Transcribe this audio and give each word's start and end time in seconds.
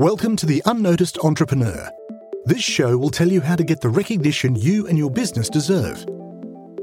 Welcome 0.00 0.34
to 0.36 0.46
The 0.46 0.62
Unnoticed 0.64 1.18
Entrepreneur. 1.18 1.90
This 2.46 2.62
show 2.62 2.96
will 2.96 3.10
tell 3.10 3.28
you 3.28 3.42
how 3.42 3.54
to 3.54 3.62
get 3.62 3.82
the 3.82 3.90
recognition 3.90 4.56
you 4.56 4.86
and 4.86 4.96
your 4.96 5.10
business 5.10 5.50
deserve. 5.50 6.06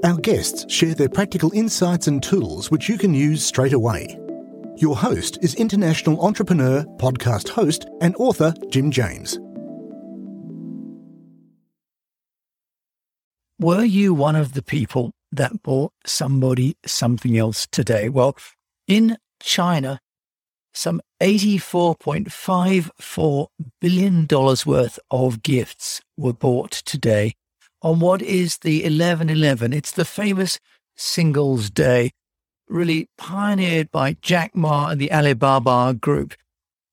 Our 0.04 0.18
guests 0.18 0.71
share 0.71 0.94
their 0.94 1.10
practical 1.10 1.52
insights 1.56 2.06
and 2.06 2.22
tools 2.22 2.70
which 2.70 2.88
you 2.88 2.96
can 2.96 3.16
use 3.16 3.44
straight 3.44 3.74
away. 3.74 4.20
Your 4.76 4.96
host 4.96 5.40
is 5.42 5.56
international 5.56 6.24
entrepreneur, 6.24 6.84
podcast 6.98 7.50
host, 7.50 7.88
and 8.02 8.16
author 8.18 8.54
Jim 8.70 8.91
James. 8.91 9.39
Were 13.59 13.84
you 13.84 14.13
one 14.13 14.36
of 14.36 14.54
the 14.54 14.61
people 14.61 15.11
that 15.31 15.63
bought 15.63 15.91
somebody 16.05 16.77
something 16.86 17.36
else 17.36 17.65
today? 17.71 18.09
Well, 18.09 18.38
in 18.86 19.18
China, 19.41 20.02
some 20.78 21.02
$84.54 21.21 23.48
billion 23.81 24.27
worth 24.66 25.00
of 25.09 25.41
gifts 25.41 26.02
were 26.16 26.34
bought 26.34 26.70
today 26.72 27.34
on 27.81 28.00
what 28.00 28.22
is 28.22 28.59
the 28.59 28.84
1111. 28.84 29.73
It's 29.73 29.91
the 29.91 30.05
famous 30.05 30.59
Singles 30.95 31.72
Day, 31.72 32.12
really 32.67 33.09
pioneered 33.17 33.90
by 33.91 34.17
Jack 34.22 34.55
Ma 34.55 34.90
and 34.90 35.02
the 35.02 35.12
Alibaba 35.12 35.95
Group. 35.95 36.36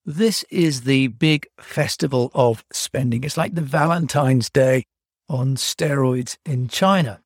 This 0.07 0.45
is 0.51 0.83
the 0.83 1.07
big 1.09 1.47
festival 1.61 2.31
of 2.35 2.65
spending. 2.73 3.23
It's 3.23 3.37
like 3.37 3.55
the 3.55 3.61
Valentine's 3.61 4.49
Day 4.49 4.87
on 5.29 5.57
steroids 5.57 6.39
in 6.47 6.69
China. 6.69 7.21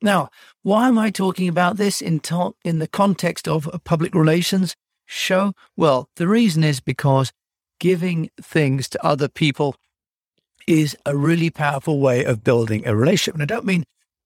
Now, 0.00 0.28
why 0.62 0.86
am 0.86 0.96
I 0.98 1.10
talking 1.10 1.48
about 1.48 1.76
this 1.76 2.00
in, 2.00 2.20
to- 2.20 2.54
in 2.64 2.78
the 2.78 2.86
context 2.86 3.48
of 3.48 3.68
public 3.84 4.14
relations? 4.14 4.76
Show? 5.06 5.52
Well, 5.76 6.08
the 6.16 6.28
reason 6.28 6.64
is 6.64 6.80
because 6.80 7.32
giving 7.78 8.30
things 8.40 8.88
to 8.90 9.04
other 9.04 9.28
people 9.28 9.76
is 10.66 10.96
a 11.04 11.16
really 11.16 11.50
powerful 11.50 12.00
way 12.00 12.24
of 12.24 12.44
building 12.44 12.86
a 12.86 12.96
relationship. 12.96 13.34
And 13.34 13.42
I 13.42 13.46
don't 13.46 13.66
mean 13.66 13.84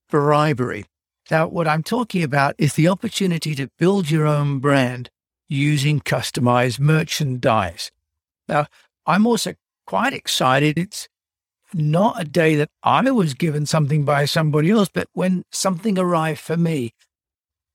bribery. 0.09 0.85
Now, 1.29 1.47
what 1.47 1.67
I'm 1.67 1.83
talking 1.83 2.23
about 2.23 2.55
is 2.57 2.73
the 2.73 2.87
opportunity 2.87 3.53
to 3.55 3.69
build 3.77 4.09
your 4.09 4.25
own 4.25 4.59
brand 4.59 5.09
using 5.47 5.99
customized 5.99 6.79
merchandise. 6.79 7.91
Now, 8.47 8.67
I'm 9.05 9.27
also 9.27 9.53
quite 9.85 10.13
excited. 10.13 10.77
It's 10.77 11.07
not 11.73 12.19
a 12.19 12.25
day 12.25 12.55
that 12.55 12.69
I 12.83 13.09
was 13.11 13.33
given 13.33 13.65
something 13.65 14.05
by 14.05 14.25
somebody 14.25 14.71
else, 14.71 14.89
but 14.91 15.07
when 15.13 15.43
something 15.51 15.99
arrived 15.99 16.39
for 16.39 16.57
me, 16.57 16.93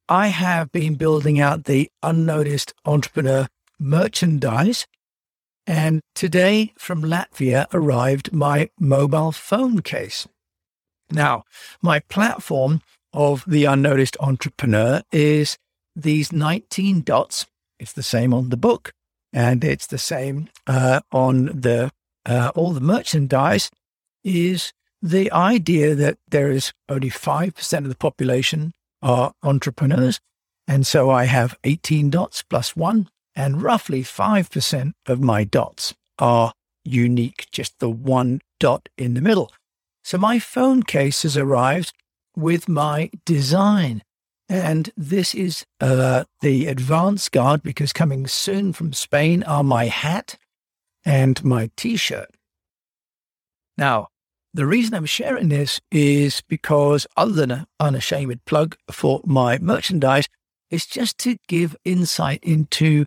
I 0.09 0.29
have 0.29 0.71
been 0.71 0.97
building 0.97 1.41
out 1.41 1.65
the 1.65 1.91
unnoticed 2.03 2.75
entrepreneur 2.85 3.49
merchandise. 3.79 4.87
And 5.67 6.03
today 6.15 6.75
from 6.77 7.03
Latvia 7.03 7.67
arrived 7.73 8.33
my 8.33 8.69
mobile 8.79 9.33
phone 9.33 9.81
case. 9.81 10.29
Now, 11.11 11.45
my 11.81 12.01
platform 12.01 12.83
of 13.15 13.45
the 13.47 13.65
unnoticed 13.65 14.17
entrepreneur 14.21 15.03
is 15.11 15.57
these 15.97 16.33
19 16.33 17.03
dots. 17.03 17.47
It's 17.79 17.93
the 17.93 18.03
same 18.03 18.35
on 18.35 18.51
the 18.51 18.57
book 18.57 18.93
and 19.33 19.65
it's 19.65 19.87
the 19.87 19.99
same 19.99 20.49
uh, 20.67 21.01
on 21.13 21.47
the 21.47 21.91
uh, 22.27 22.51
all 22.55 22.73
the 22.73 22.81
merchandise 22.81 23.71
is 24.23 24.73
the 25.03 25.31
idea 25.33 25.95
that 25.95 26.17
there 26.29 26.51
is 26.51 26.73
only 26.89 27.11
5% 27.11 27.79
of 27.79 27.89
the 27.89 27.95
population 27.95 28.73
are 29.05 29.35
entrepreneurs. 29.45 30.19
And 30.67 30.87
so 30.87 31.11
I 31.11 31.27
have 31.27 31.57
18 31.63 32.11
dots 32.11 32.43
plus 32.43 32.75
one, 32.75 33.09
and 33.37 33.63
roughly 33.63 34.03
5% 34.03 34.93
of 35.07 35.21
my 35.21 35.45
dots 35.45 35.95
are 36.19 36.55
unique, 36.85 37.47
just 37.53 37.79
the 37.79 37.91
one 37.91 38.41
dot 38.59 38.89
in 38.97 39.15
the 39.15 39.21
middle. 39.21 39.53
So 40.03 40.19
my 40.19 40.39
phone 40.39 40.83
case 40.83 41.23
has 41.23 41.37
arrived 41.37 41.93
with 42.37 42.69
my 42.69 43.11
design. 43.25 44.03
And 44.49 44.91
this 44.97 45.35
is 45.35 45.65
uh, 45.81 46.25
the 46.41 46.67
advance 46.67 47.29
guard 47.29 47.63
because 47.63 47.93
coming 47.93 48.27
soon 48.27 48.73
from 48.73 48.93
Spain 48.93 49.43
are 49.43 49.65
my 49.65 49.87
hat 49.87 50.37
and 51.05 51.43
my 51.45 51.71
t 51.77 51.97
shirt. 51.97 52.31
Now, 53.77 54.09
the 54.55 54.67
reason 54.67 54.95
I'm 54.95 55.05
sharing 55.05 55.49
this 55.49 55.81
is 55.91 56.41
because, 56.43 57.09
other 57.17 57.33
than 57.33 57.51
an 57.51 57.67
unashamed 57.81 58.45
plug 58.45 58.77
for 58.89 59.21
my 59.25 59.59
merchandise, 59.59 60.29
it's 60.71 60.87
just 60.87 61.19
to 61.19 61.39
give 61.49 61.77
insight 61.85 62.39
into 62.45 63.07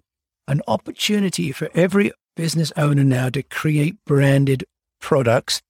an 0.50 0.62
opportunity 0.68 1.54
for 1.54 1.70
every 1.74 2.12
business 2.36 2.74
owner 2.76 3.06
now 3.06 3.30
to 3.30 3.44
create 3.44 3.96
branded 4.06 4.66
products 5.00 5.62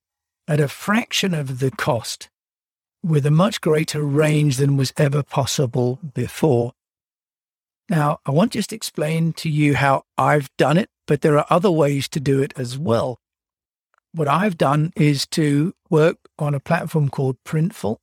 at 0.48 0.58
a 0.58 0.66
fraction 0.66 1.32
of 1.32 1.60
the 1.60 1.70
cost 1.70 2.28
with 3.04 3.24
a 3.24 3.30
much 3.30 3.60
greater 3.60 4.02
range 4.02 4.56
than 4.56 4.76
was 4.76 4.92
ever 4.96 5.22
possible 5.22 6.00
before. 6.12 6.72
Now, 7.88 8.18
I 8.26 8.32
won't 8.32 8.52
just 8.52 8.72
explain 8.72 9.32
to 9.34 9.48
you 9.48 9.76
how 9.76 10.02
I've 10.18 10.50
done 10.58 10.76
it, 10.76 10.90
but 11.06 11.20
there 11.20 11.38
are 11.38 11.46
other 11.48 11.70
ways 11.70 12.08
to 12.08 12.20
do 12.20 12.42
it 12.42 12.52
as 12.56 12.76
well 12.76 13.20
what 14.12 14.28
I've 14.28 14.58
done 14.58 14.92
is 14.96 15.26
to 15.28 15.74
work 15.90 16.16
on 16.38 16.54
a 16.54 16.60
platform 16.60 17.08
called 17.08 17.36
Printful. 17.44 17.98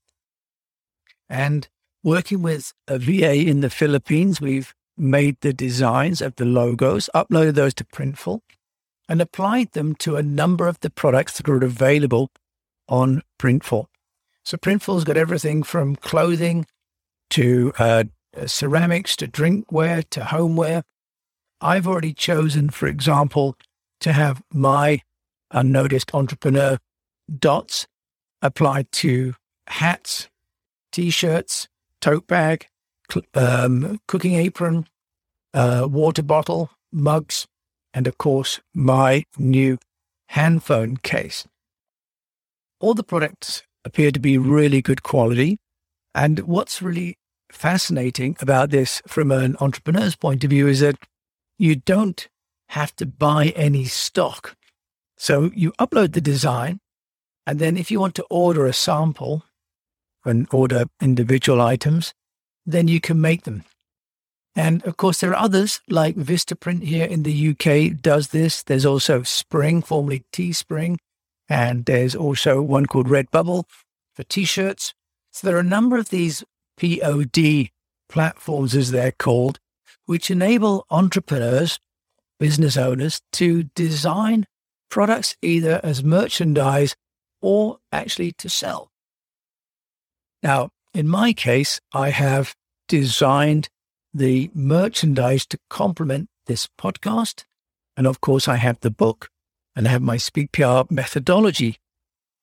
And 1.29 1.67
working 2.03 2.41
with 2.41 2.73
a 2.88 2.99
VA 2.99 3.33
in 3.33 3.61
the 3.61 3.69
Philippines, 3.69 4.39
we've 4.39 4.73
made 4.97 5.38
the 5.41 5.53
designs 5.53 6.21
of 6.21 6.35
the 6.35 6.45
logos, 6.45 7.09
uploaded 7.13 7.55
those 7.55 7.73
to 7.75 7.83
Printful, 7.83 8.41
and 9.09 9.21
applied 9.21 9.71
them 9.73 9.95
to 9.95 10.16
a 10.16 10.23
number 10.23 10.67
of 10.67 10.79
the 10.79 10.89
products 10.89 11.38
that 11.38 11.49
are 11.49 11.63
available 11.63 12.31
on 12.87 13.22
Printful. 13.39 13.85
So 14.43 14.57
Printful's 14.57 15.03
got 15.03 15.17
everything 15.17 15.63
from 15.63 15.95
clothing 15.95 16.66
to 17.31 17.73
uh, 17.79 18.03
ceramics 18.45 19.16
to 19.17 19.27
drinkware 19.27 20.07
to 20.11 20.25
homeware. 20.25 20.83
I've 21.61 21.87
already 21.87 22.13
chosen, 22.13 22.69
for 22.69 22.87
example, 22.87 23.57
to 24.01 24.13
have 24.13 24.43
my 24.53 25.01
unnoticed 25.51 26.13
entrepreneur 26.13 26.78
dots 27.39 27.88
applied 28.41 28.91
to 28.91 29.33
hats, 29.67 30.28
t-shirts, 30.91 31.67
tote 32.01 32.28
bag, 32.28 32.67
um, 33.33 34.00
cooking 34.07 34.35
apron, 34.35 34.88
uh, 35.53 35.88
water 35.89 36.23
bottle, 36.23 36.69
mugs, 36.91 37.47
and 37.94 38.07
of 38.07 38.17
course, 38.17 38.59
my 38.73 39.23
new 39.38 39.78
handphone 40.29 40.97
case. 40.97 41.47
All 42.79 42.94
the 42.94 43.03
products 43.03 43.63
appear 43.85 44.11
to 44.11 44.19
be 44.19 44.38
really 44.38 44.81
good 44.81 45.03
quality. 45.03 45.57
And 46.13 46.39
what's 46.41 46.81
really 46.81 47.17
fascinating 47.51 48.35
about 48.41 48.69
this 48.69 49.01
from 49.07 49.31
an 49.31 49.55
entrepreneur's 49.59 50.16
point 50.16 50.44
of 50.44 50.50
view 50.50 50.67
is 50.67 50.81
that 50.81 50.97
you 51.57 51.75
don't 51.75 52.28
have 52.69 52.95
to 52.97 53.05
buy 53.05 53.53
any 53.55 53.85
stock. 53.85 54.55
So 55.18 55.52
you 55.56 55.72
upload 55.74 56.14
the 56.14 56.22
design, 56.22 56.80
and 57.48 57.59
then 57.59 57.78
if 57.78 57.92
you 57.92 58.00
want 58.00 58.16
to 58.16 58.26
order 58.30 58.66
a 58.66 58.74
sample 58.74 59.44
and 60.26 60.48
order 60.52 60.86
individual 61.02 61.62
items, 61.62 62.14
then 62.66 62.88
you 62.88 63.00
can 63.00 63.22
make 63.22 63.44
them. 63.44 63.64
And 64.56 64.84
of 64.86 64.98
course, 64.98 65.20
there 65.20 65.31
are 65.31 65.44
others 65.44 65.81
like 65.90 66.16
Vistaprint 66.16 66.84
here 66.84 67.06
in 67.06 67.24
the 67.24 67.50
UK 67.50 68.02
does 68.02 68.30
this. 68.30 68.64
There's 68.64 68.86
also 68.86 69.24
Spring, 69.24 69.81
formerly 69.81 70.24
Teespring, 70.31 70.98
and 71.50 71.86
there's 71.86 72.16
also 72.16 72.62
one 72.62 72.86
called 72.86 73.08
Redbubble 73.08 73.66
for 74.14 74.24
t-shirts. 74.24 74.94
So 75.32 75.46
there 75.46 75.58
are 75.58 75.59
a 75.59 75.64
number 75.64 75.97
of 75.97 76.09
these 76.09 76.44
POD 76.78 77.70
platforms, 78.08 78.76
as 78.76 78.92
they're 78.92 79.12
called, 79.12 79.59
which 80.06 80.32
enable 80.32 80.86
entrepreneurs, 80.90 81.80
business 82.40 82.78
owners 82.78 83.22
to 83.34 83.64
design 83.76 84.47
products 84.90 85.35
either 85.41 85.79
as 85.84 86.03
merchandise 86.03 86.96
or 87.41 87.78
actually 87.91 88.32
to 88.34 88.49
sell. 88.49 88.91
Now, 90.41 90.70
in 90.93 91.08
my 91.08 91.34
case, 91.34 91.79
I 91.93 92.09
have 92.09 92.55
designed 92.87 93.70
the 94.14 94.49
merchandise 94.53 95.46
to 95.47 95.59
complement 95.70 96.29
this 96.46 96.70
podcast. 96.79 97.43
And 97.97 98.08
of 98.08 98.22
course, 98.22 98.47
I 98.47 98.55
have 98.55 98.79
the 98.79 98.91
book 98.91 99.29
and 99.76 99.87
I 99.87 99.91
have 99.91 100.02
my 100.02 100.17
Speak 100.17 100.52
PR 100.52 100.82
methodology. 100.90 101.78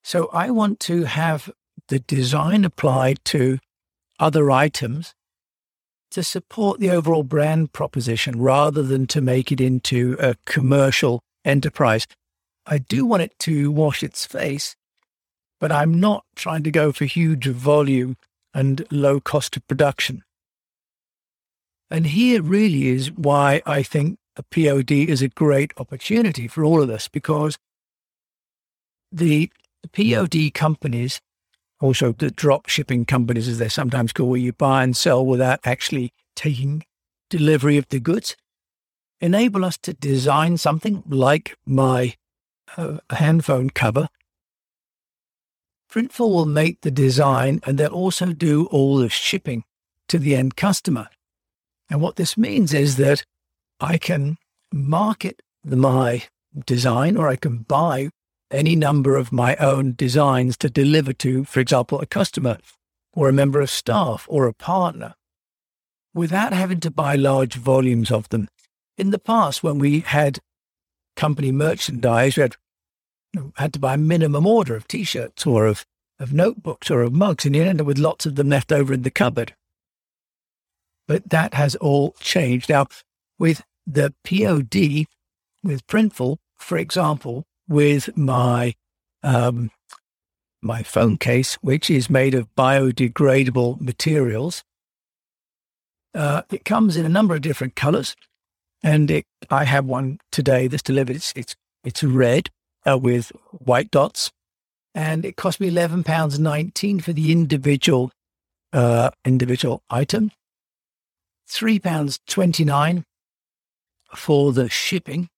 So 0.03 0.29
I 0.33 0.51
want 0.51 0.79
to 0.81 1.05
have 1.05 1.49
the 1.87 1.99
design 1.99 2.65
applied 2.65 3.19
to 3.25 3.59
other 4.19 4.51
items 4.51 5.13
to 6.11 6.23
support 6.23 6.79
the 6.79 6.91
overall 6.91 7.23
brand 7.23 7.73
proposition 7.73 8.39
rather 8.39 8.83
than 8.83 9.07
to 9.07 9.21
make 9.21 9.51
it 9.51 9.59
into 9.59 10.15
a 10.19 10.35
commercial 10.45 11.21
enterprise. 11.43 12.05
I 12.65 12.77
do 12.77 13.05
want 13.05 13.23
it 13.23 13.37
to 13.39 13.71
wash 13.71 14.03
its 14.03 14.25
face, 14.25 14.75
but 15.59 15.71
I'm 15.71 15.99
not 15.99 16.25
trying 16.35 16.63
to 16.63 16.71
go 16.71 16.91
for 16.91 17.05
huge 17.05 17.47
volume 17.47 18.17
and 18.53 18.85
low 18.91 19.19
cost 19.19 19.57
of 19.57 19.67
production. 19.67 20.23
And 21.89 22.07
here 22.07 22.41
really 22.41 22.87
is 22.87 23.11
why 23.11 23.61
I 23.65 23.83
think 23.83 24.17
a 24.35 24.43
POD 24.43 24.91
is 24.91 25.21
a 25.21 25.27
great 25.27 25.73
opportunity 25.77 26.47
for 26.47 26.63
all 26.63 26.81
of 26.81 26.89
us 26.89 27.07
because 27.07 27.57
the 29.11 29.51
POD 29.91 30.53
companies, 30.53 31.21
also 31.79 32.13
the 32.13 32.31
drop 32.31 32.67
shipping 32.67 33.05
companies, 33.05 33.47
as 33.47 33.59
they're 33.59 33.69
sometimes 33.69 34.13
called, 34.13 34.29
where 34.29 34.39
you 34.39 34.53
buy 34.53 34.83
and 34.83 34.97
sell 34.97 35.25
without 35.25 35.59
actually 35.65 36.11
taking 36.35 36.83
delivery 37.29 37.77
of 37.77 37.87
the 37.89 37.99
goods, 37.99 38.35
enable 39.21 39.63
us 39.63 39.77
to 39.79 39.93
design 39.93 40.57
something 40.57 41.03
like 41.07 41.55
my 41.65 42.15
uh, 42.77 42.97
handphone 43.09 43.69
cover. 43.69 44.09
Printful 45.91 46.31
will 46.31 46.45
make 46.45 46.81
the 46.81 46.91
design 46.91 47.59
and 47.65 47.77
they'll 47.77 47.93
also 47.93 48.33
do 48.33 48.65
all 48.67 48.97
the 48.97 49.09
shipping 49.09 49.63
to 50.07 50.17
the 50.17 50.35
end 50.35 50.55
customer. 50.55 51.07
And 51.89 52.01
what 52.01 52.15
this 52.15 52.37
means 52.37 52.73
is 52.73 52.97
that 52.97 53.23
I 53.79 53.97
can 53.97 54.37
market 54.71 55.41
my 55.63 56.23
design 56.65 57.17
or 57.17 57.27
I 57.27 57.35
can 57.35 57.59
buy 57.59 58.09
any 58.49 58.75
number 58.75 59.15
of 59.15 59.31
my 59.31 59.55
own 59.57 59.93
designs 59.95 60.57
to 60.57 60.69
deliver 60.69 61.13
to, 61.13 61.43
for 61.45 61.59
example, 61.59 61.99
a 61.99 62.05
customer 62.05 62.57
or 63.13 63.29
a 63.29 63.33
member 63.33 63.61
of 63.61 63.69
staff 63.69 64.25
or 64.29 64.47
a 64.47 64.53
partner 64.53 65.15
without 66.13 66.53
having 66.53 66.79
to 66.79 66.91
buy 66.91 67.15
large 67.15 67.55
volumes 67.55 68.11
of 68.11 68.29
them. 68.29 68.47
In 68.97 69.09
the 69.09 69.19
past, 69.19 69.63
when 69.63 69.79
we 69.79 70.01
had 70.01 70.39
company 71.15 71.51
merchandise, 71.51 72.37
we 72.37 72.41
had, 72.41 72.55
had 73.55 73.73
to 73.73 73.79
buy 73.79 73.95
a 73.95 73.97
minimum 73.97 74.45
order 74.45 74.75
of 74.75 74.87
t-shirts 74.87 75.45
or 75.45 75.65
of, 75.65 75.85
of 76.19 76.33
notebooks 76.33 76.91
or 76.91 77.01
of 77.01 77.13
mugs, 77.13 77.45
and 77.45 77.55
you 77.55 77.63
end 77.63 77.81
up 77.81 77.87
with 77.87 77.97
lots 77.97 78.25
of 78.25 78.35
them 78.35 78.49
left 78.49 78.71
over 78.71 78.93
in 78.93 79.03
the 79.03 79.11
cupboard. 79.11 79.55
But 81.07 81.29
that 81.29 81.53
has 81.53 81.75
all 81.75 82.15
changed. 82.19 82.69
Now, 82.69 82.87
with 83.37 83.63
the 83.85 84.13
POD, 84.23 85.07
with 85.63 85.85
Printful, 85.87 86.37
for 86.57 86.77
example, 86.77 87.45
with 87.67 88.15
my 88.15 88.75
um, 89.23 89.71
my 90.61 90.83
phone 90.83 91.17
case, 91.17 91.55
which 91.55 91.89
is 91.89 92.09
made 92.09 92.33
of 92.33 92.53
biodegradable 92.55 93.79
materials. 93.81 94.63
Uh, 96.15 96.43
it 96.51 96.63
comes 96.63 96.95
in 96.95 97.05
a 97.05 97.09
number 97.09 97.35
of 97.35 97.41
different 97.41 97.75
colors, 97.75 98.15
and 98.81 99.09
it, 99.09 99.25
I 99.49 99.65
have 99.65 99.85
one 99.85 100.19
today 100.31 100.67
that's 100.67 100.83
delivered. 100.83 101.15
It's 101.15 101.33
it's, 101.35 101.55
it's 101.83 102.03
red 102.03 102.49
uh, 102.85 102.97
with 102.97 103.31
white 103.51 103.91
dots, 103.91 104.31
and 104.93 105.25
it 105.25 105.35
cost 105.35 105.59
me 105.59 105.67
eleven 105.67 106.03
pounds 106.03 106.39
nineteen 106.39 106.99
for 106.99 107.13
the 107.13 107.31
individual 107.31 108.11
uh, 108.71 109.11
individual 109.25 109.83
item. 109.89 110.31
Three 111.47 111.79
pounds 111.79 112.19
twenty 112.27 112.63
nine 112.63 113.03
for 114.15 114.51
the 114.53 114.69
shipping. 114.69 115.29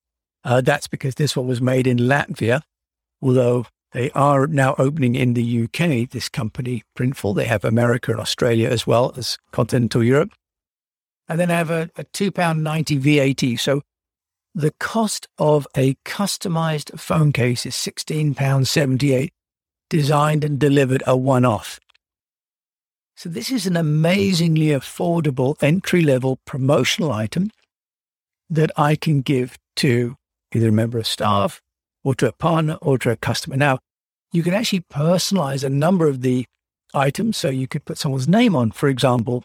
Uh, 0.43 0.61
that's 0.61 0.87
because 0.87 1.15
this 1.15 1.35
one 1.35 1.47
was 1.47 1.61
made 1.61 1.87
in 1.87 1.97
Latvia, 1.97 2.61
although 3.21 3.65
they 3.95 4.11
are 4.11 4.45
now 4.45 4.75
opening 4.77 5.15
in 5.15 5.35
the 5.35 5.63
UK, 5.63 6.09
this 6.09 6.27
company, 6.27 6.83
Printful. 6.97 7.33
They 7.33 7.45
have 7.45 7.63
America 7.63 8.11
and 8.11 8.19
Australia 8.19 8.69
as 8.69 8.85
well 8.85 9.13
as 9.15 9.37
continental 9.51 10.03
Europe. 10.03 10.33
And 11.29 11.39
then 11.39 11.49
I 11.49 11.55
have 11.55 11.71
a, 11.71 11.89
a 11.95 12.03
£2.90 12.03 12.99
VAT. 12.99 13.57
So 13.57 13.81
the 14.55 14.73
cost 14.79 15.27
of 15.37 15.67
a 15.75 15.95
customized 16.05 16.97
phone 16.97 17.33
case 17.33 17.65
is 17.65 17.75
£16.78, 17.75 19.29
designed 19.89 20.43
and 20.43 20.57
delivered 20.57 21.03
a 21.05 21.15
one 21.15 21.43
off. 21.43 21.79
So 23.17 23.29
this 23.29 23.51
is 23.51 23.67
an 23.67 23.77
amazingly 23.77 24.67
affordable 24.67 25.61
entry 25.61 26.01
level 26.01 26.39
promotional 26.45 27.11
item 27.11 27.51
that 28.49 28.71
I 28.77 28.95
can 28.95 29.21
give 29.21 29.57
to 29.77 30.15
either 30.53 30.69
a 30.69 30.71
member 30.71 30.97
of 30.97 31.07
staff 31.07 31.61
or 32.03 32.15
to 32.15 32.27
a 32.27 32.33
partner 32.33 32.77
or 32.81 32.97
to 32.99 33.11
a 33.11 33.17
customer. 33.17 33.57
Now, 33.57 33.79
you 34.31 34.41
can 34.41 34.53
actually 34.53 34.81
personalize 34.81 35.63
a 35.63 35.69
number 35.69 36.07
of 36.07 36.21
the 36.21 36.45
items. 36.93 37.37
So 37.37 37.49
you 37.49 37.67
could 37.67 37.85
put 37.85 37.97
someone's 37.97 38.27
name 38.27 38.55
on, 38.55 38.71
for 38.71 38.87
example, 38.87 39.43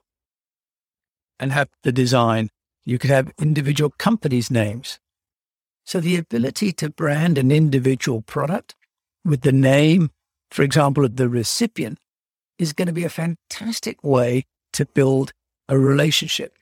and 1.39 1.53
have 1.53 1.69
the 1.83 1.93
design. 1.93 2.51
You 2.85 2.99
could 2.99 3.11
have 3.11 3.32
individual 3.38 3.91
companies' 3.99 4.50
names. 4.50 4.99
So 5.85 6.00
the 6.00 6.17
ability 6.17 6.73
to 6.75 6.91
brand 6.91 7.38
an 7.38 7.50
individual 7.50 8.23
product 8.23 8.75
with 9.25 9.43
the 9.43 9.53
name, 9.53 10.11
for 10.50 10.62
example, 10.62 11.05
of 11.05 11.17
the 11.17 11.29
recipient 11.29 11.99
is 12.59 12.73
going 12.73 12.87
to 12.87 12.93
be 12.93 13.05
a 13.05 13.11
fantastic 13.11 14.03
way 14.05 14.44
to 14.73 14.87
build 14.87 15.32
a 15.69 15.79
relationship. 15.79 16.55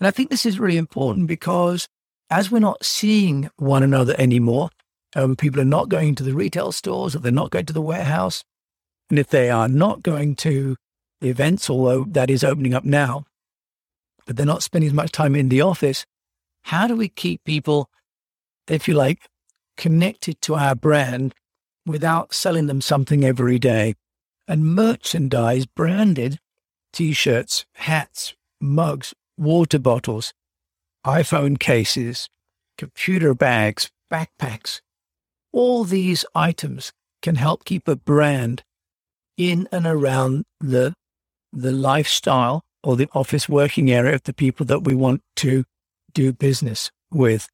And 0.00 0.06
I 0.06 0.10
think 0.10 0.30
this 0.30 0.46
is 0.46 0.58
really 0.58 0.76
important 0.76 1.26
because 1.26 1.88
as 2.30 2.50
we're 2.50 2.58
not 2.58 2.84
seeing 2.84 3.50
one 3.56 3.82
another 3.82 4.14
anymore, 4.18 4.70
um, 5.14 5.36
people 5.36 5.60
are 5.60 5.64
not 5.64 5.88
going 5.88 6.14
to 6.16 6.22
the 6.22 6.34
retail 6.34 6.72
stores 6.72 7.16
or 7.16 7.20
they're 7.20 7.32
not 7.32 7.50
going 7.50 7.66
to 7.66 7.72
the 7.72 7.80
warehouse. 7.80 8.44
And 9.08 9.18
if 9.18 9.28
they 9.28 9.50
are 9.50 9.68
not 9.68 10.02
going 10.02 10.36
to 10.36 10.76
events, 11.22 11.70
although 11.70 12.04
that 12.10 12.30
is 12.30 12.44
opening 12.44 12.74
up 12.74 12.84
now, 12.84 13.24
but 14.26 14.36
they're 14.36 14.44
not 14.44 14.62
spending 14.62 14.88
as 14.88 14.94
much 14.94 15.12
time 15.12 15.34
in 15.34 15.48
the 15.48 15.60
office, 15.60 16.04
how 16.62 16.86
do 16.86 16.96
we 16.96 17.08
keep 17.08 17.44
people, 17.44 17.88
if 18.68 18.88
you 18.88 18.94
like, 18.94 19.20
connected 19.76 20.40
to 20.42 20.54
our 20.54 20.74
brand 20.74 21.34
without 21.86 22.34
selling 22.34 22.66
them 22.66 22.80
something 22.80 23.24
every 23.24 23.58
day? 23.58 23.94
And 24.48 24.74
merchandise 24.74 25.66
branded 25.66 26.38
t 26.92 27.12
shirts, 27.12 27.66
hats, 27.74 28.34
mugs, 28.60 29.14
water 29.36 29.78
bottles, 29.78 30.32
iPhone 31.04 31.58
cases, 31.58 32.28
computer 32.78 33.34
bags, 33.34 33.90
backpacks. 34.10 34.80
All 35.52 35.84
these 35.84 36.24
items 36.34 36.92
can 37.22 37.36
help 37.36 37.64
keep 37.64 37.86
a 37.86 37.96
brand 37.96 38.62
in 39.36 39.68
and 39.70 39.86
around 39.86 40.44
the, 40.60 40.94
the 41.52 41.72
lifestyle 41.72 42.64
or 42.86 42.94
the 42.94 43.08
office 43.14 43.48
working 43.48 43.90
area 43.90 44.14
of 44.14 44.22
the 44.22 44.32
people 44.32 44.64
that 44.64 44.84
we 44.84 44.94
want 44.94 45.20
to 45.34 45.64
do 46.14 46.32
business 46.32 46.92
with. 47.10 47.48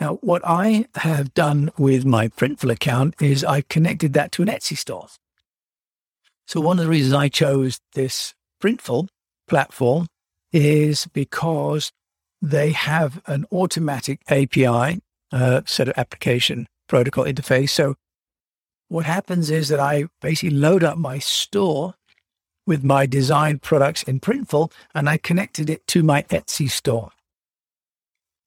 Now, 0.00 0.14
what 0.22 0.40
I 0.46 0.86
have 0.94 1.34
done 1.34 1.70
with 1.76 2.06
my 2.06 2.28
Printful 2.28 2.72
account 2.72 3.14
is 3.20 3.44
I 3.44 3.60
connected 3.60 4.14
that 4.14 4.32
to 4.32 4.42
an 4.42 4.48
Etsy 4.48 4.78
store. 4.78 5.08
So 6.46 6.58
one 6.58 6.78
of 6.78 6.86
the 6.86 6.90
reasons 6.90 7.12
I 7.12 7.28
chose 7.28 7.80
this 7.92 8.34
Printful 8.62 9.08
platform 9.46 10.06
is 10.54 11.06
because 11.12 11.92
they 12.40 12.72
have 12.72 13.20
an 13.26 13.44
automatic 13.52 14.20
API 14.28 15.00
uh, 15.32 15.60
set 15.66 15.88
of 15.88 15.98
application 15.98 16.66
protocol 16.88 17.24
interface. 17.26 17.70
So 17.70 17.94
what 18.88 19.04
happens 19.04 19.50
is 19.50 19.68
that 19.68 19.80
I 19.80 20.06
basically 20.22 20.56
load 20.56 20.82
up 20.82 20.96
my 20.96 21.18
store 21.18 21.94
with 22.66 22.82
my 22.82 23.06
design 23.06 23.58
products 23.58 24.02
in 24.02 24.20
Printful 24.20 24.72
and 24.94 25.08
I 25.08 25.16
connected 25.18 25.68
it 25.68 25.86
to 25.88 26.02
my 26.02 26.22
Etsy 26.24 26.70
store. 26.70 27.10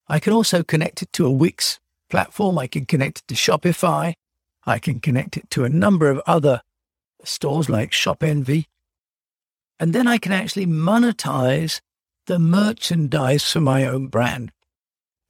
I 0.08 0.20
can 0.20 0.34
also 0.34 0.64
connect 0.64 1.02
it 1.02 1.12
to 1.14 1.26
a 1.26 1.32
Wix 1.32 1.80
platform. 2.10 2.58
I 2.58 2.68
can 2.68 2.86
connect 2.86 3.20
it 3.20 3.28
to 3.28 3.36
Shopify. 3.36 4.14
I 4.66 4.80
can 4.80 5.00
connect 5.00 5.38
it 5.38 5.50
to 5.52 5.66
a 5.66 5.70
number 5.70 6.10
of 6.10 6.22
other 6.26 6.62
stores 7.24 7.70
like 7.70 7.92
ShopEnvy. 7.92 8.66
And 9.80 9.94
then 9.94 10.08
I 10.08 10.18
can 10.18 10.32
actually 10.32 10.66
monetize 10.66 11.82
the 12.26 12.40
merchandise 12.40 13.50
for 13.50 13.62
my 13.62 13.86
own 13.86 14.08
brand. 14.08 14.52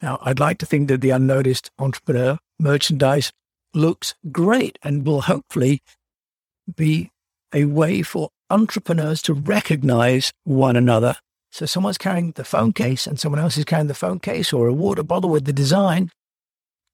Now, 0.01 0.19
I'd 0.21 0.39
like 0.39 0.59
to 0.59 0.65
think 0.65 0.87
that 0.89 1.01
the 1.01 1.09
unnoticed 1.09 1.71
entrepreneur 1.79 2.37
merchandise 2.59 3.31
looks 3.73 4.15
great 4.31 4.79
and 4.83 5.05
will 5.05 5.21
hopefully 5.21 5.81
be 6.75 7.11
a 7.53 7.65
way 7.65 8.01
for 8.03 8.29
entrepreneurs 8.49 9.21
to 9.23 9.33
recognize 9.33 10.31
one 10.43 10.75
another. 10.75 11.15
So 11.51 11.65
someone's 11.65 11.97
carrying 11.97 12.31
the 12.31 12.43
phone 12.43 12.73
case 12.73 13.07
and 13.07 13.19
someone 13.19 13.41
else 13.41 13.57
is 13.57 13.65
carrying 13.65 13.87
the 13.87 13.93
phone 13.93 14.19
case 14.19 14.53
or 14.53 14.67
a 14.67 14.73
water 14.73 15.03
bottle 15.03 15.29
with 15.29 15.45
the 15.45 15.53
design. 15.53 16.11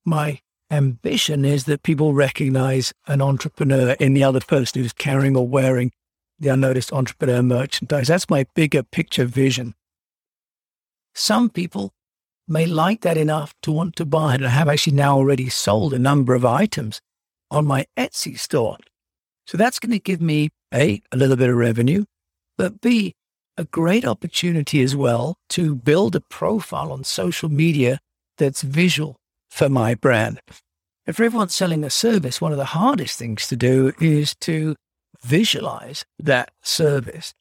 My 0.05 0.39
ambition 0.71 1.45
is 1.45 1.65
that 1.65 1.83
people 1.83 2.13
recognize 2.13 2.93
an 3.07 3.21
entrepreneur 3.21 3.91
in 3.99 4.13
the 4.13 4.23
other 4.23 4.39
person 4.39 4.81
who's 4.81 4.93
carrying 4.93 5.35
or 5.35 5.47
wearing 5.47 5.91
the 6.39 6.49
unnoticed 6.49 6.91
entrepreneur 6.91 7.41
merchandise. 7.41 8.07
That's 8.07 8.29
my 8.29 8.45
bigger 8.55 8.83
picture 8.83 9.25
vision. 9.25 9.75
Some 11.13 11.49
people 11.49 11.91
may 12.47 12.65
like 12.65 13.01
that 13.01 13.17
enough 13.17 13.53
to 13.61 13.71
want 13.71 13.95
to 13.97 14.05
buy 14.05 14.35
it. 14.35 14.43
I 14.43 14.49
have 14.49 14.67
actually 14.67 14.95
now 14.95 15.17
already 15.17 15.49
sold 15.49 15.93
a 15.93 15.99
number 15.99 16.33
of 16.33 16.43
items 16.43 17.01
on 17.51 17.65
my 17.65 17.85
Etsy 17.95 18.37
store. 18.37 18.77
So 19.45 19.57
that's 19.57 19.79
going 19.79 19.91
to 19.91 19.99
give 19.99 20.21
me 20.21 20.49
A, 20.73 21.01
a 21.11 21.17
little 21.17 21.35
bit 21.35 21.49
of 21.49 21.55
revenue, 21.55 22.05
but 22.57 22.81
B, 22.81 23.13
a 23.57 23.65
great 23.65 24.05
opportunity 24.05 24.81
as 24.81 24.95
well 24.95 25.35
to 25.49 25.75
build 25.75 26.15
a 26.15 26.21
profile 26.21 26.91
on 26.91 27.03
social 27.03 27.49
media 27.49 27.99
that's 28.37 28.61
visual 28.63 29.15
for 29.51 29.69
my 29.69 29.93
brand. 29.93 30.39
If 31.05 31.19
everyone's 31.19 31.55
selling 31.55 31.83
a 31.83 31.89
service, 31.89 32.41
one 32.41 32.51
of 32.51 32.57
the 32.57 32.65
hardest 32.65 33.19
things 33.19 33.47
to 33.49 33.55
do 33.55 33.93
is 33.99 34.35
to 34.41 34.75
visualize 35.21 36.05
that 36.17 36.51
service. 36.61 37.33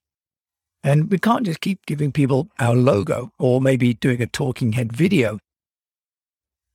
And 0.84 1.10
we 1.10 1.18
can't 1.18 1.46
just 1.46 1.60
keep 1.60 1.86
giving 1.86 2.12
people 2.12 2.48
our 2.58 2.74
logo 2.74 3.30
or 3.38 3.60
maybe 3.60 3.94
doing 3.94 4.20
a 4.20 4.26
talking 4.26 4.72
head 4.72 4.92
video. 4.92 5.38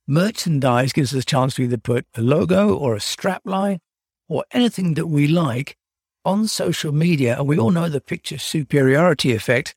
Merchandise 0.06 0.94
gives 0.94 1.14
us 1.14 1.22
a 1.22 1.26
chance 1.26 1.54
to 1.56 1.62
either 1.62 1.76
put 1.76 2.06
a 2.16 2.22
logo 2.22 2.74
or 2.74 2.94
a 2.94 3.00
strap 3.00 3.42
line 3.44 3.80
or 4.28 4.44
anything 4.52 4.94
that 4.94 5.06
we 5.06 5.28
like 5.28 5.76
on 6.24 6.46
social 6.46 6.92
media. 6.92 7.36
And 7.38 7.46
we 7.46 7.58
all 7.58 7.70
know 7.70 7.88
the 7.88 8.00
picture 8.00 8.38
superiority 8.38 9.34
effect 9.34 9.74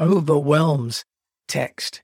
overwhelms 0.00 1.04
text. 1.46 2.02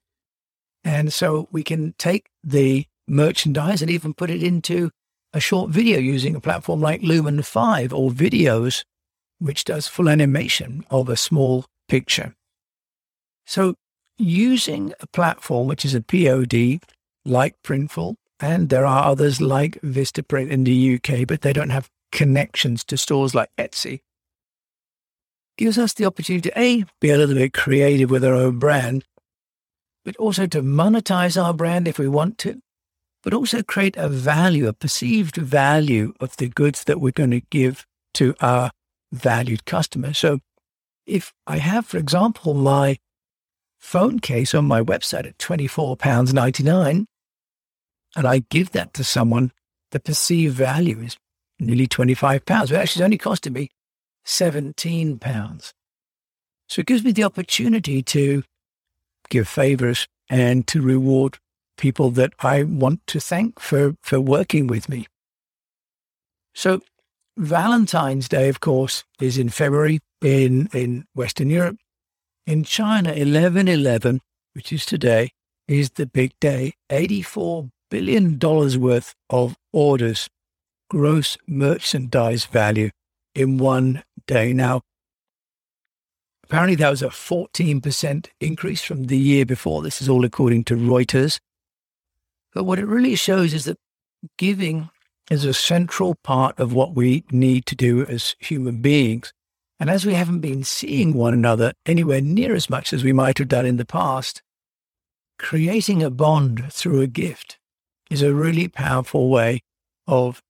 And 0.83 1.13
so 1.13 1.49
we 1.51 1.63
can 1.63 1.95
take 1.99 2.27
the 2.43 2.87
merchandise 3.07 3.83
and 3.83 3.91
even 3.91 4.15
put 4.15 4.31
it 4.31 4.43
into 4.43 4.91
a 5.33 5.41
short 5.41 5.71
video 5.71 5.99
using 5.99 6.35
a 6.35 6.41
platform 6.41 6.81
like 6.81 7.03
Lumen 7.03 7.43
5 7.43 7.93
or 7.93 8.11
videos, 8.11 8.85
which 9.39 9.65
does 9.65 9.89
full 9.89 10.09
animation 10.09 10.85
of 10.91 11.09
a 11.09 11.17
small 11.17 11.65
picture. 11.89 12.35
So 13.47 13.75
using 14.19 14.95
a 15.01 15.07
platform 15.07 15.67
which 15.67 15.85
is 15.85 15.95
a 15.95 16.01
POD 16.01 16.81
like 17.25 17.61
Printful, 17.63 18.17
and 18.41 18.69
there 18.69 18.87
are 18.87 19.05
others 19.05 19.41
like 19.41 19.81
Vistaprint 19.81 20.51
in 20.51 20.65
the 20.65 20.95
UK, 20.95 21.27
but 21.27 21.41
they 21.41 21.53
don't 21.53 21.71
have 21.71 21.89
connections 22.15 22.83
to 22.85 22.97
stores 22.97 23.35
like 23.35 23.51
Etsy, 23.59 24.01
gives 25.59 25.77
us 25.77 25.93
the 25.93 26.07
opportunity 26.07 26.49
to 26.49 26.59
A, 26.59 26.85
be 27.01 27.11
a 27.11 27.19
little 27.19 27.35
bit 27.35 27.53
creative 27.53 28.11
with 28.11 28.25
our 28.25 28.35
own 28.35 28.59
brand, 28.59 29.05
but 30.05 30.17
also 30.17 30.47
to 30.47 30.63
monetize 30.63 31.43
our 31.43 31.53
brand 31.53 31.87
if 31.87 31.99
we 31.99 32.09
want 32.09 32.39
to, 32.39 32.61
but 33.23 33.35
also 33.35 33.63
create 33.63 33.97
a 33.97 34.09
value, 34.09 34.67
a 34.67 34.73
perceived 34.73 35.37
value 35.37 36.15
of 36.21 36.37
the 36.37 36.49
goods 36.49 36.85
that 36.85 37.01
we're 37.01 37.13
going 37.13 37.31
to 37.31 37.43
give 37.51 37.85
to 38.15 38.35
our 38.41 38.71
valued 39.13 39.65
customers. 39.65 40.19
So 40.19 40.41
if 41.07 41.33
I 41.47 41.59
have, 41.59 41.87
for 41.87 41.99
example, 41.99 42.55
my 42.55 42.99
phone 43.79 44.19
case 44.19 44.55
on 44.55 44.65
my 44.65 44.81
website 44.83 45.27
at 45.27 45.39
£24.99, 45.39 47.07
and 48.17 48.27
I 48.27 48.45
give 48.51 48.71
that 48.71 48.95
to 48.95 49.05
someone, 49.05 49.53
the 49.91 50.01
perceived 50.01 50.55
value 50.55 51.01
is 51.01 51.17
nearly 51.59 51.87
£25. 51.87 52.45
But 52.45 52.51
actually, 52.51 52.83
it's 52.83 53.01
only 53.01 53.19
costing 53.19 53.53
me 53.53 53.71
£17. 54.27 55.73
So 56.69 56.81
it 56.81 56.87
gives 56.87 57.05
me 57.05 57.13
the 57.13 57.25
opportunity 57.25 58.03
to 58.03 58.43
give 59.29 59.49
favors 59.49 60.07
and 60.29 60.67
to 60.69 60.81
reward 60.81 61.39
people 61.77 62.11
that 62.13 62.33
I 62.41 62.63
want 62.63 63.07
to 63.09 63.21
thank 63.21 63.61
for, 63.61 63.95
for 64.03 64.21
working 64.21 64.67
with 64.67 64.89
me. 64.89 65.07
So 66.55 66.81
Valentine's 67.37 68.29
Day, 68.29 68.49
of 68.49 68.61
course, 68.61 69.05
is 69.21 69.39
in 69.39 69.49
February 69.49 70.01
in, 70.23 70.69
in 70.73 71.05
Western 71.15 71.51
Europe. 71.51 71.77
In 72.47 72.65
China, 72.65 73.11
1111, 73.11 74.21
which 74.55 74.73
is 74.73 74.87
today, 74.87 75.31
is 75.67 75.91
the 75.91 76.07
big 76.07 76.33
day. 76.41 76.75
$84 76.91 77.71
billion 77.91 78.39
worth 78.39 79.15
of 79.31 79.57
orders, 79.73 80.29
gross 80.95 81.37
merchandise 81.49 82.45
value 82.45 82.89
in 83.35 83.59
one 83.59 84.05
day. 84.29 84.53
Now, 84.53 84.83
apparently 86.45 86.77
that 86.77 86.89
was 86.89 87.03
a 87.03 87.09
14% 87.09 88.29
increase 88.39 88.85
from 88.85 89.07
the 89.07 89.19
year 89.19 89.45
before. 89.45 89.83
This 89.83 90.01
is 90.01 90.09
all 90.09 90.25
according 90.25 90.63
to 90.65 90.77
Reuters. 90.77 91.41
But 92.53 92.63
what 92.63 92.79
it 92.79 92.87
really 92.87 93.17
shows 93.17 93.53
is 93.55 93.65
that 93.65 93.77
giving 94.39 94.89
is 95.33 95.45
a 95.45 95.53
central 95.53 96.15
part 96.23 96.57
of 96.61 96.73
what 96.73 96.95
we 96.95 97.25
need 97.33 97.67
to 97.67 97.75
do 97.75 98.07
as 98.07 98.37
human 98.39 98.81
beings. 98.81 99.33
And 99.81 99.91
as 99.91 100.07
we 100.07 100.15
haven't 100.15 100.43
been 100.43 100.63
seeing 100.63 101.13
one 101.13 101.35
another 101.35 101.73
anywhere 101.87 102.21
near 102.21 102.55
as 102.55 102.71
much 102.71 102.93
as 102.93 103.03
we 103.03 103.13
might 103.13 103.39
have 103.39 103.49
done 103.49 103.67
in 103.67 103.79
the 103.79 103.85
past, 103.85 104.43
creating 105.41 106.05
a 106.05 106.11
bond 106.11 106.73
through 106.73 107.01
a 107.01 107.09
gift 107.09 107.59
is 108.13 108.23
a 108.23 108.33
really 108.33 108.69
powerful 108.69 109.29
way 109.29 109.61
of 110.07 110.41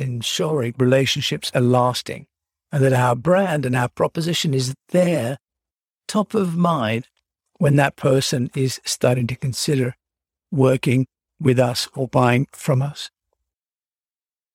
ensuring 0.00 0.74
relationships 0.78 1.50
are 1.54 1.60
lasting 1.60 2.26
and 2.72 2.82
that 2.84 2.92
our 2.92 3.16
brand 3.16 3.66
and 3.66 3.74
our 3.74 3.88
proposition 3.88 4.54
is 4.54 4.74
there, 4.88 5.38
top 6.06 6.34
of 6.34 6.56
mind, 6.56 7.06
when 7.58 7.76
that 7.76 7.96
person 7.96 8.50
is 8.54 8.80
starting 8.84 9.26
to 9.26 9.36
consider 9.36 9.94
working 10.50 11.06
with 11.40 11.58
us 11.58 11.88
or 11.94 12.08
buying 12.08 12.46
from 12.52 12.82
us. 12.82 13.10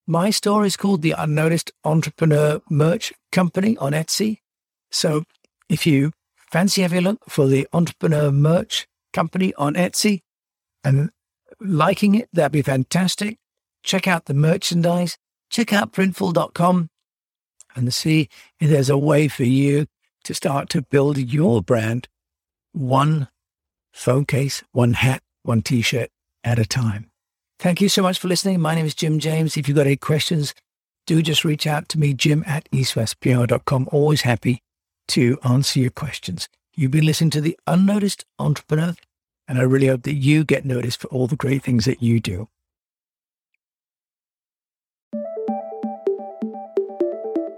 My 0.07 0.29
store 0.29 0.65
is 0.65 0.77
called 0.77 1.01
the 1.01 1.15
Unnoticed 1.17 1.71
Entrepreneur 1.83 2.61
Merch 2.69 3.13
Company 3.31 3.75
on 3.77 3.93
Etsy. 3.93 4.39
So 4.91 5.23
if 5.67 5.87
you 5.87 6.11
fancy 6.51 6.83
having 6.83 6.99
a 6.99 7.01
look 7.01 7.19
for 7.27 7.47
the 7.47 7.67
Entrepreneur 7.73 8.31
Merch 8.31 8.87
Company 9.13 9.53
on 9.55 9.73
Etsy 9.73 10.21
and 10.83 11.09
liking 11.59 12.15
it, 12.15 12.29
that'd 12.31 12.51
be 12.51 12.61
fantastic. 12.61 13.37
Check 13.83 14.07
out 14.07 14.25
the 14.25 14.33
merchandise. 14.33 15.17
Check 15.55 15.71
out 15.71 15.93
printful.com 15.93 16.89
and 17.77 17.93
see 17.93 18.27
if 18.59 18.69
there's 18.69 18.89
a 18.89 18.97
way 18.97 19.29
for 19.29 19.45
you 19.45 19.85
to 20.25 20.33
start 20.33 20.67
to 20.71 20.81
build 20.81 21.17
your 21.17 21.61
brand 21.61 22.09
one 22.73 23.29
phone 23.93 24.25
case, 24.25 24.65
one 24.73 24.95
hat, 24.95 25.23
one 25.43 25.61
t 25.61 25.81
shirt 25.81 26.09
at 26.43 26.59
a 26.59 26.65
time. 26.65 27.09
Thank 27.57 27.79
you 27.79 27.87
so 27.87 28.01
much 28.01 28.19
for 28.19 28.27
listening. 28.27 28.59
My 28.59 28.75
name 28.75 28.85
is 28.85 28.93
Jim 28.93 29.17
James. 29.17 29.55
If 29.55 29.69
you've 29.69 29.77
got 29.77 29.85
any 29.85 29.95
questions, 29.95 30.53
do 31.07 31.21
just 31.21 31.45
reach 31.45 31.65
out 31.65 31.87
to 31.87 31.97
me, 31.97 32.13
jim 32.13 32.43
at 32.45 32.69
eastwestpr.com. 32.71 33.87
Always 33.93 34.23
happy 34.23 34.61
to 35.07 35.39
answer 35.45 35.79
your 35.79 35.89
questions. 35.89 36.49
You've 36.75 36.91
been 36.91 37.05
listening 37.05 37.29
to 37.29 37.39
The 37.39 37.57
Unnoticed 37.65 38.25
Entrepreneur, 38.39 38.93
and 39.47 39.57
I 39.57 39.61
really 39.61 39.87
hope 39.87 40.03
that 40.03 40.15
you 40.15 40.43
get 40.43 40.65
noticed 40.65 40.99
for 40.99 41.07
all 41.07 41.27
the 41.27 41.37
great 41.37 41.63
things 41.63 41.85
that 41.85 42.03
you 42.03 42.19
do. 42.19 42.49